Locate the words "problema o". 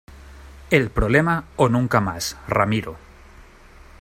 0.89-1.69